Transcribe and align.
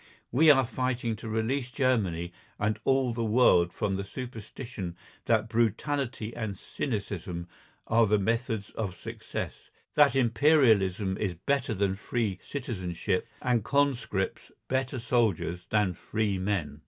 We 0.31 0.49
are 0.49 0.65
fighting 0.65 1.15
to 1.17 1.29
release 1.29 1.69
Germany 1.69 2.33
and 2.57 2.79
all 2.85 3.13
the 3.13 3.23
world 3.23 3.71
from 3.71 3.97
the 3.97 4.03
superstition 4.03 4.97
that 5.25 5.47
brutality 5.47 6.35
and 6.35 6.57
cynicism 6.57 7.47
are 7.85 8.07
the 8.07 8.17
methods 8.17 8.71
of 8.71 8.95
success, 8.97 9.69
that 9.93 10.15
Imperialism 10.15 11.17
is 11.19 11.35
better 11.35 11.75
than 11.75 11.93
free 11.93 12.39
citizenship 12.43 13.27
and 13.43 13.63
conscripts 13.63 14.51
better 14.67 14.97
soldiers 14.97 15.67
than 15.69 15.93
free 15.93 16.39
men. 16.39 16.79